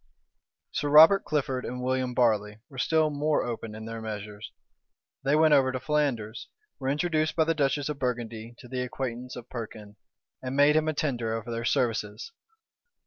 [0.01, 0.13] [*]* Bacon,
[0.71, 0.77] p.
[0.77, 0.79] 608.
[0.79, 4.51] Sir Robert Clifford and William Barley were still more open in their measures:
[5.23, 6.47] they went over to Flanders,
[6.79, 9.97] were introduced by the duchess of Burgundy to the acquaintance of Perkin,
[10.41, 12.31] and made him a tender of their services.